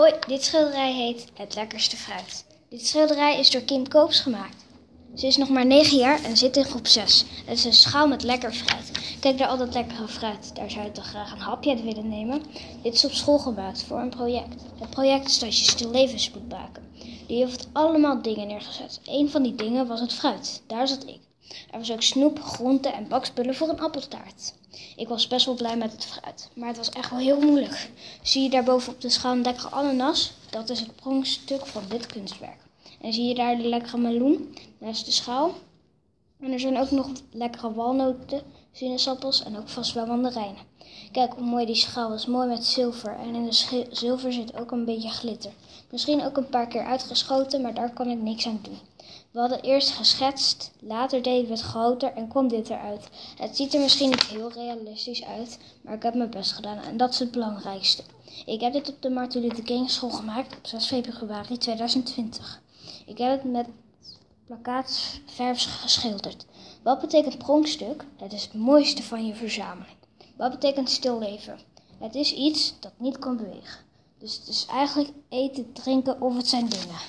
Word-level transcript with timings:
Hoi, 0.00 0.12
dit 0.26 0.44
schilderij 0.44 0.92
heet 0.92 1.26
Het 1.34 1.54
Lekkerste 1.54 1.96
Fruit. 1.96 2.44
Dit 2.68 2.86
schilderij 2.86 3.38
is 3.38 3.50
door 3.50 3.60
Kim 3.60 3.88
Koops 3.88 4.20
gemaakt. 4.20 4.64
Ze 5.14 5.26
is 5.26 5.36
nog 5.36 5.48
maar 5.48 5.66
9 5.66 5.96
jaar 5.96 6.24
en 6.24 6.36
zit 6.36 6.56
in 6.56 6.64
groep 6.64 6.86
6. 6.86 7.24
Het 7.46 7.58
is 7.58 7.64
een 7.64 7.72
schaal 7.72 8.08
met 8.08 8.22
lekker 8.22 8.52
fruit. 8.52 8.90
Kijk 9.20 9.38
naar 9.38 9.48
al 9.48 9.56
dat 9.56 9.74
lekkere 9.74 10.08
fruit. 10.08 10.54
Daar 10.54 10.70
zou 10.70 10.84
je 10.84 10.92
toch 10.92 11.06
graag 11.06 11.32
een 11.32 11.38
hapje 11.38 11.70
uit 11.70 11.82
willen 11.82 12.08
nemen? 12.08 12.42
Dit 12.82 12.94
is 12.94 13.04
op 13.04 13.12
school 13.12 13.38
gemaakt 13.38 13.82
voor 13.82 13.98
een 13.98 14.10
project. 14.10 14.62
Het 14.78 14.90
project 14.90 15.28
is 15.28 15.38
dat 15.38 15.58
je 15.58 15.64
stil 15.64 15.90
levens 15.90 16.30
moet 16.30 16.48
maken. 16.48 16.82
Die 17.26 17.44
heeft 17.44 17.68
allemaal 17.72 18.22
dingen 18.22 18.46
neergezet. 18.46 19.00
Een 19.04 19.30
van 19.30 19.42
die 19.42 19.54
dingen 19.54 19.86
was 19.86 20.00
het 20.00 20.12
fruit. 20.12 20.62
Daar 20.66 20.88
zat 20.88 21.06
ik. 21.06 21.29
Er 21.70 21.78
was 21.78 21.92
ook 21.92 22.02
snoep, 22.02 22.42
groenten 22.42 22.92
en 22.92 23.08
bakspullen 23.08 23.54
voor 23.54 23.68
een 23.68 23.80
appeltaart. 23.80 24.54
Ik 24.96 25.08
was 25.08 25.28
best 25.28 25.46
wel 25.46 25.54
blij 25.54 25.76
met 25.76 25.92
het 25.92 26.04
fruit, 26.04 26.48
maar 26.54 26.68
het 26.68 26.76
was 26.76 26.90
echt 26.90 27.10
wel 27.10 27.18
heel 27.18 27.40
moeilijk. 27.40 27.90
Zie 28.22 28.42
je 28.42 28.50
daarboven 28.50 28.92
op 28.92 29.00
de 29.00 29.08
schaal 29.08 29.32
een 29.32 29.42
lekkere 29.42 29.68
ananas? 29.68 30.32
Dat 30.50 30.70
is 30.70 30.80
het 30.80 30.96
pronkstuk 30.96 31.66
van 31.66 31.82
dit 31.88 32.06
kunstwerk. 32.06 32.58
En 33.00 33.12
zie 33.12 33.24
je 33.24 33.34
daar 33.34 33.56
de 33.56 33.68
lekkere 33.68 33.98
meloen 33.98 34.56
naast 34.78 35.04
de 35.04 35.10
schaal? 35.10 35.54
En 36.40 36.52
er 36.52 36.60
zijn 36.60 36.78
ook 36.78 36.90
nog 36.90 37.10
lekkere 37.32 37.72
walnoten, 37.72 38.42
sinaasappels 38.72 39.42
en 39.42 39.58
ook 39.58 39.68
vast 39.68 39.92
wel 39.92 40.06
mandarijnen. 40.06 40.68
Kijk 41.12 41.32
hoe 41.32 41.46
mooi 41.46 41.66
die 41.66 41.74
schaal 41.74 42.14
is, 42.14 42.26
mooi 42.26 42.48
met 42.48 42.64
zilver. 42.64 43.18
En 43.18 43.34
in 43.34 43.44
de 43.44 43.86
zilver 43.90 44.32
zit 44.32 44.56
ook 44.56 44.70
een 44.70 44.84
beetje 44.84 45.08
glitter. 45.08 45.52
Misschien 45.90 46.24
ook 46.24 46.36
een 46.36 46.48
paar 46.48 46.66
keer 46.66 46.84
uitgeschoten, 46.84 47.60
maar 47.60 47.74
daar 47.74 47.92
kan 47.92 48.10
ik 48.10 48.20
niks 48.20 48.46
aan 48.46 48.60
doen. 48.62 48.78
We 49.30 49.38
hadden 49.40 49.60
eerst 49.60 49.90
geschetst, 49.90 50.70
later 50.80 51.22
deden 51.22 51.44
we 51.44 51.52
het 51.52 51.60
groter 51.60 52.12
en 52.12 52.28
kwam 52.28 52.48
dit 52.48 52.70
eruit. 52.70 53.08
Het 53.36 53.56
ziet 53.56 53.74
er 53.74 53.80
misschien 53.80 54.10
niet 54.10 54.26
heel 54.26 54.52
realistisch 54.52 55.24
uit, 55.24 55.58
maar 55.82 55.94
ik 55.94 56.02
heb 56.02 56.14
mijn 56.14 56.30
best 56.30 56.52
gedaan 56.52 56.78
en 56.78 56.96
dat 56.96 57.12
is 57.12 57.18
het 57.18 57.30
belangrijkste. 57.30 58.02
Ik 58.46 58.60
heb 58.60 58.72
dit 58.72 58.88
op 58.88 59.02
de 59.02 59.10
Martin 59.10 59.40
Luther 59.40 59.64
King 59.64 59.90
School 59.90 60.10
gemaakt 60.10 60.56
op 60.56 60.66
6 60.66 60.86
februari 60.86 61.58
2020. 61.58 62.60
Ik 63.06 63.18
heb 63.18 63.30
het 63.30 63.52
met 63.52 63.66
plakkaatverf 64.46 65.80
geschilderd. 65.80 66.46
Wat 66.82 67.00
betekent 67.00 67.38
pronkstuk? 67.38 68.04
Het 68.16 68.32
is 68.32 68.42
het 68.42 68.54
mooiste 68.54 69.02
van 69.02 69.26
je 69.26 69.34
verzameling. 69.34 69.96
Wat 70.36 70.50
betekent 70.50 70.90
stilleven? 70.90 71.58
Het 71.98 72.14
is 72.14 72.34
iets 72.34 72.74
dat 72.80 72.92
niet 72.96 73.18
kan 73.18 73.36
bewegen. 73.36 73.84
Dus 74.18 74.36
het 74.36 74.48
is 74.48 74.66
eigenlijk 74.66 75.10
eten, 75.28 75.72
drinken 75.72 76.20
of 76.20 76.36
het 76.36 76.48
zijn 76.48 76.68
dingen. 76.68 77.00